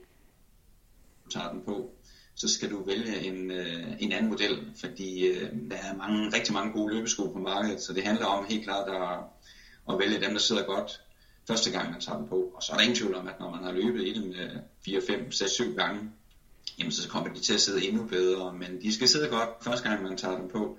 [1.31, 1.91] tager den på,
[2.35, 6.55] så skal du vælge en, øh, en anden model, fordi øh, der er mange, rigtig
[6.55, 9.19] mange gode løbesko på markedet, så det handler om helt klart at,
[9.95, 11.01] at vælge dem, der sidder godt
[11.47, 12.53] første gang, man tager dem på.
[12.55, 14.51] Og så er der ingen tvivl om, at når man har løbet i dem øh,
[14.85, 16.11] 4, 5, 6, 7 gange,
[16.79, 19.89] jamen så kommer de til at sidde endnu bedre, men de skal sidde godt første
[19.89, 20.79] gang, man tager dem på.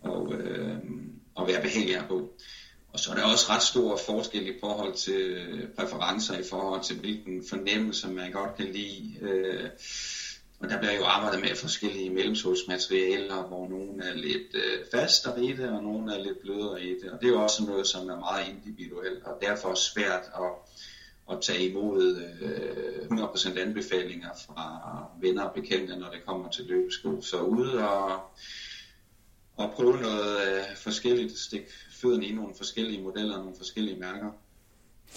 [0.00, 0.78] Og, øh,
[1.34, 2.36] og være behagelige på.
[2.92, 6.82] Og så er der også ret stor forskel i forhold til øh, præferencer, i forhold
[6.82, 9.16] til hvilken fornemmelse man godt kan lide.
[9.20, 9.68] Øh,
[10.62, 15.52] og der bliver jo arbejdet med forskellige mellemsålsmaterialer, hvor nogle er lidt øh, fastere i
[15.52, 17.10] det, og nogle er lidt blødere i det.
[17.10, 20.52] Og det er jo også noget, som er meget individuelt, og derfor svært at,
[21.32, 27.22] at tage imod øh, 100% anbefalinger fra venner og bekendte, når det kommer til løbesko.
[27.22, 28.20] Så ude og
[29.58, 34.30] at prøve noget øh, forskelligt, stikke fødderne i nogle forskellige modeller, nogle forskellige mærker.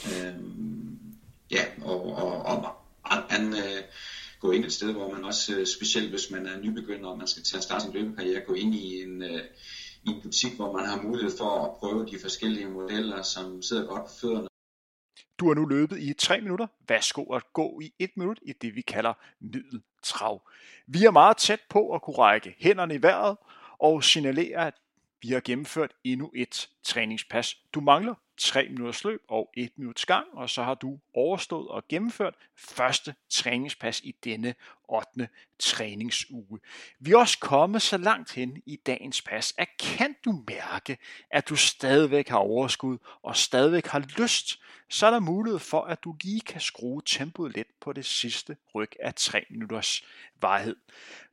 [0.05, 0.99] Øhm,
[1.51, 2.75] ja, og, og, og
[3.31, 3.83] man øh,
[4.39, 7.27] gå ind et sted, hvor man også, øh, specielt hvis man er nybegynder, og man
[7.27, 9.41] skal til at starte sin løbekarriere, gå ind i en, øh,
[10.03, 13.85] i en butik, hvor man har mulighed for at prøve de forskellige modeller, som sidder
[13.85, 14.47] godt på fødderne.
[15.39, 16.67] Du har nu løbet i 3 minutter.
[16.87, 20.49] Værsgo at gå i 1 minut i det, vi kalder middeltrav.
[20.87, 23.37] Vi er meget tæt på at kunne række hænderne i vejret,
[23.79, 24.73] og signalerer, at
[25.21, 27.57] vi har gennemført endnu et træningspas.
[27.73, 31.87] Du mangler 3 minutters løb og 1 minuts gang, og så har du overstået og
[31.87, 34.55] gennemført første træningspas i denne
[34.89, 35.27] 8.
[35.59, 36.59] træningsuge.
[36.99, 40.97] Vi er også kommet så langt hen i dagens pas, at kan du mærke,
[41.29, 46.03] at du stadigvæk har overskud og stadigvæk har lyst, så er der mulighed for, at
[46.03, 50.03] du lige kan skrue tempoet lidt på det sidste ryg af 3 minutters
[50.41, 50.75] varighed.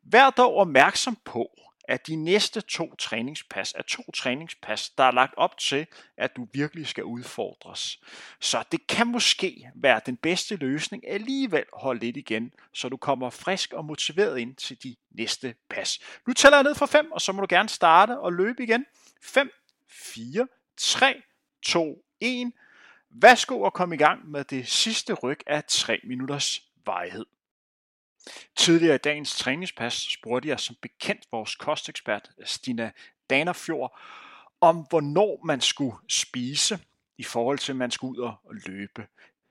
[0.02, 5.34] Vær dog opmærksom på, at de næste to træningspas er to træningspas, der er lagt
[5.36, 8.00] op til, at du virkelig skal udfordres.
[8.40, 13.30] Så det kan måske være den bedste løsning alligevel holde lidt igen, så du kommer
[13.30, 15.98] frisk og motiveret ind til de næste pas.
[16.26, 18.86] Nu tæller jeg ned fra 5, og så må du gerne starte og løbe igen.
[19.22, 19.50] 5,
[19.88, 21.22] 4, 3,
[21.62, 22.52] 2, 1.
[23.10, 27.26] Værsgo at komme i gang med det sidste ryg af 3 minutters varighed.
[28.56, 32.90] Tidligere i dagens træningspas spurgte jeg som bekendt vores kostekspert Stina
[33.30, 34.00] Danerfjord
[34.60, 36.78] om, hvornår man skulle spise
[37.18, 39.06] i forhold til, at man skulle ud og løbe.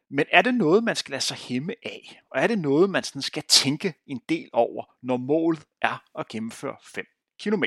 [0.09, 2.21] Men er det noget, man skal lade sig hæmme af?
[2.29, 6.27] Og er det noget, man sådan skal tænke en del over, når målet er at
[6.27, 7.05] gennemføre 5
[7.39, 7.63] km?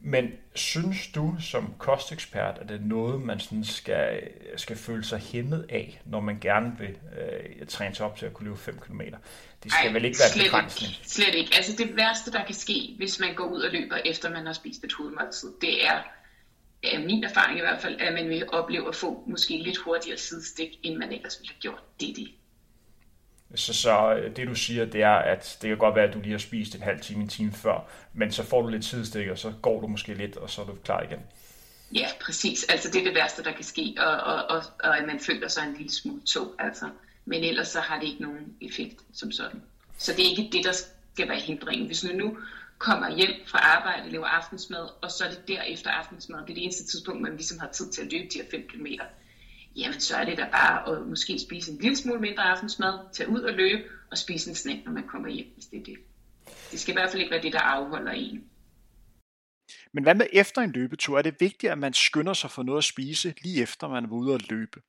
[0.00, 5.18] Men synes du som kostekspert, at det er noget, man sådan skal, skal føle sig
[5.18, 8.78] hæmmet af, når man gerne vil øh, træne sig op til at kunne løbe 5
[8.78, 9.00] km?
[9.62, 10.92] Det skal Ej, vel ikke være begrænsning?
[10.92, 11.56] Ikke, slet ikke.
[11.56, 14.52] Altså det værste, der kan ske, hvis man går ud og løber, efter man har
[14.52, 16.02] spist et hovedmåltid, det er,
[16.82, 20.18] er min erfaring i hvert fald, at man vil opleve at få måske lidt hurtigere
[20.18, 21.82] sidestik, end man ellers ville have gjort.
[22.00, 22.28] Det er det.
[23.54, 26.20] Så, så øh, det du siger, det er, at det kan godt være, at du
[26.20, 29.28] lige har spist en halv time, en time før, men så får du lidt tidstik,
[29.28, 31.18] og så går du måske lidt, og så er du klar igen.
[31.94, 32.64] Ja, præcis.
[32.64, 35.48] Altså det er det værste, der kan ske, og, og, og, og at man føler
[35.48, 36.54] sig en lille smule tog.
[36.58, 36.90] Altså.
[37.24, 39.62] Men ellers så har det ikke nogen effekt som sådan.
[39.98, 40.72] Så det er ikke det, der
[41.14, 41.86] skal være hindringen.
[41.86, 42.38] Hvis du nu
[42.78, 46.64] kommer hjem fra arbejde, laver aftensmad, og så er det derefter aftensmad, det er det
[46.64, 49.04] eneste tidspunkt, man ligesom har tid til at løbe de her 5 kilometer
[49.78, 53.28] jamen så er det da bare at måske spise en lille smule mindre aftensmad, tage
[53.28, 55.98] ud og løbe og spise en snack, når man kommer hjem, hvis det er det.
[56.70, 58.44] Det skal i hvert fald ikke være det, der afholder en.
[59.92, 61.18] Men hvad med efter en løbetur?
[61.18, 64.08] Er det vigtigt, at man skynder sig for noget at spise, lige efter man er
[64.08, 64.80] ude at løbe?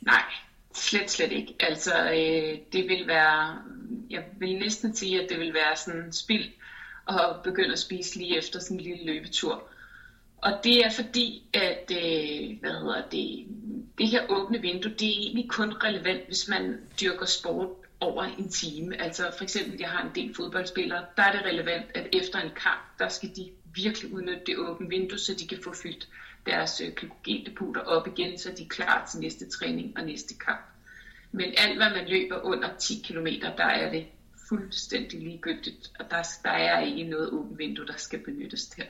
[0.00, 0.24] Nej,
[0.74, 1.54] slet, slet ikke.
[1.60, 3.62] Altså, øh, det vil være,
[4.10, 6.52] jeg vil næsten sige, at det vil være sådan spild
[7.08, 9.68] at begynde at spise lige efter sådan en lille løbetur.
[10.46, 13.46] Og det er fordi, at øh, hvad hedder det,
[13.98, 17.68] det her åbne vindue, det er egentlig kun relevant, hvis man dyrker sport
[18.00, 19.00] over en time.
[19.02, 22.50] Altså for eksempel, jeg har en del fodboldspillere, der er det relevant, at efter en
[22.50, 26.08] kamp, der skal de virkelig udnytte det åbne vindue, så de kan få fyldt
[26.46, 30.66] deres øh, glykogendepoter op igen, så de er klar til næste træning og næste kamp.
[31.32, 34.06] Men alt, hvad man løber under 10 km, der er det
[34.48, 38.84] fuldstændig ligegyldigt, og der, der er ikke noget åbent vindue, der skal benyttes der.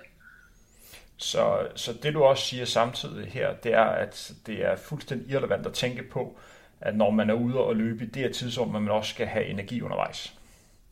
[1.17, 5.67] Så, så det du også siger samtidig her, det er, at det er fuldstændig irrelevant
[5.67, 6.39] at tænke på,
[6.81, 9.47] at når man er ude og løbe i det her tidsrum, man også skal have
[9.47, 10.35] energi undervejs.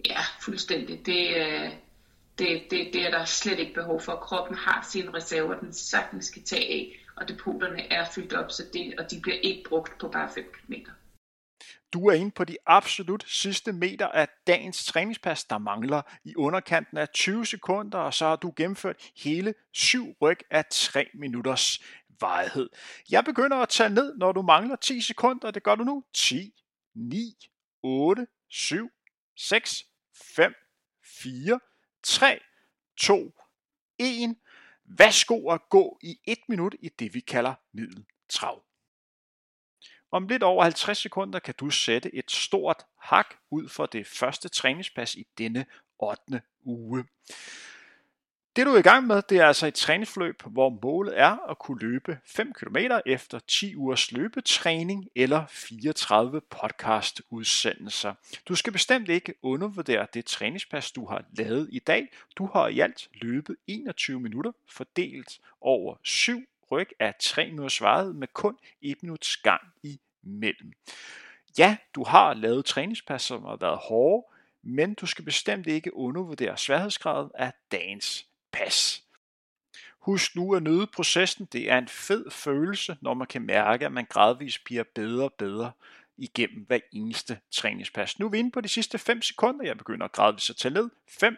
[0.07, 1.07] Ja, fuldstændig.
[1.07, 1.71] Det, øh,
[2.39, 4.17] det, det, det er der slet ikke behov for.
[4.17, 8.63] Kroppen har sine reserver, den sagtens skal tage af, og depoterne er fyldt op, så
[8.73, 10.73] det, og de bliver ikke brugt på bare 5 km.
[11.95, 16.99] Du er inde på de absolut sidste meter af dagens træningspas, der mangler i underkanten
[16.99, 21.81] af 20 sekunder, og så har du gennemført hele syv ryg af 3 minutters
[22.21, 22.71] varighed.
[23.11, 25.51] Jeg begynder at tage ned, når du mangler 10 sekunder.
[25.51, 26.05] Det gør du nu.
[26.15, 26.55] 10,
[26.95, 27.37] 9,
[27.83, 28.91] 8, 7,
[29.37, 29.85] 6,
[30.37, 30.55] 5,
[31.23, 31.61] 4,
[32.03, 32.41] 3,
[32.97, 33.33] 2,
[33.99, 34.37] 1.
[34.85, 38.63] Værsgo at gå i 1 minut i det, vi kalder middeltrav.
[40.15, 44.49] Om lidt over 50 sekunder kan du sætte et stort hak ud for det første
[44.49, 45.67] træningspas i denne
[45.99, 46.43] 8.
[46.65, 47.05] uge.
[48.57, 51.59] Det du er i gang med, det er altså et træningsforløb, hvor målet er at
[51.59, 58.15] kunne løbe 5 km efter 10 ugers løbetræning eller 34 podcast udsendelser.
[58.49, 62.09] Du skal bestemt ikke undervurdere det træningspas, du har lavet i dag.
[62.37, 68.13] Du har i alt løbet 21 minutter fordelt over 7 ryg af 3 minutters varighed
[68.13, 70.73] med kun 1 minuts gang imellem.
[71.59, 74.27] Ja, du har lavet træningspas, som har været hårde,
[74.63, 79.05] men du skal bestemt ikke undervurdere sværhedsgraden af dagens pas.
[79.99, 81.49] Husk nu at nyde processen.
[81.53, 85.33] Det er en fed følelse, når man kan mærke, at man gradvist bliver bedre og
[85.33, 85.73] bedre
[86.17, 88.19] igennem hver eneste træningspas.
[88.19, 89.67] Nu er vi inde på de sidste 5 sekunder.
[89.67, 90.91] Jeg begynder gradvist at tælle ned.
[91.09, 91.37] 5,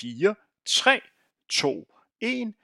[0.00, 1.00] 4, 3,
[1.48, 2.54] 2, 1.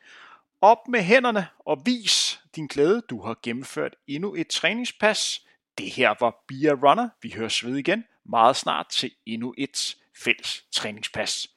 [0.63, 3.03] Op med hænderne og vis din glæde.
[3.11, 5.47] Du har gennemført endnu et træningspas.
[5.79, 7.09] Det her var Bia Runner.
[7.23, 11.49] Vi høres ved igen meget snart til endnu et fælles træningspas.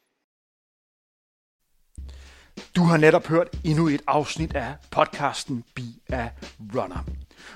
[2.75, 6.29] Du har netop hørt endnu et afsnit af podcasten Be a
[6.75, 7.03] Runner,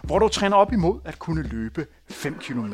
[0.04, 2.74] hvor du træner op imod at kunne løbe 5 km.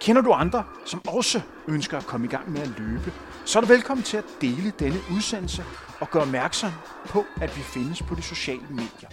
[0.00, 3.12] Kender du andre, som også ønsker at komme i gang med at løbe,
[3.44, 5.64] så er du velkommen til at dele denne udsendelse
[6.00, 6.70] og gøre opmærksom
[7.06, 9.08] på, at vi findes på de sociale medier.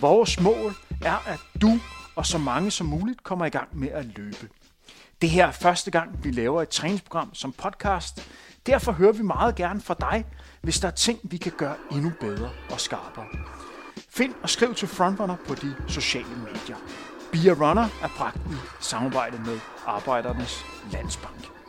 [0.00, 1.78] Vores mål er, at du
[2.16, 4.48] og så mange som muligt kommer i gang med at løbe.
[5.22, 8.28] Det her er første gang, vi laver et træningsprogram som podcast.
[8.66, 10.24] Derfor hører vi meget gerne fra dig,
[10.60, 13.26] hvis der er ting, vi kan gøre endnu bedre og skarpere.
[14.08, 16.76] Find og skriv til Frontrunner på de sociale medier.
[17.32, 21.59] Beer Runner er bragt i samarbejde med Arbejdernes Landsbank.